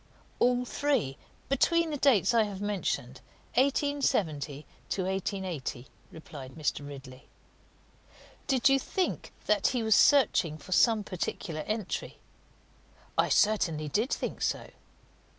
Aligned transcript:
"All 0.39 0.65
three, 0.65 1.15
between 1.47 1.91
the 1.91 1.95
dates 1.97 2.33
I 2.33 2.41
have 2.45 2.59
mentioned 2.59 3.21
1870 3.53 4.65
to 4.89 5.03
1880," 5.03 5.85
replied 6.11 6.53
Mr. 6.55 6.83
Ridley. 6.87 7.29
"Did 8.47 8.67
you 8.67 8.79
think 8.79 9.31
that 9.45 9.67
he 9.67 9.83
was 9.83 9.93
searching 9.95 10.57
for 10.57 10.71
some 10.71 11.03
particular 11.03 11.61
entry?" 11.67 12.17
"I 13.15 13.29
certainly 13.29 13.89
did 13.89 14.09
think 14.09 14.41
so." 14.41 14.71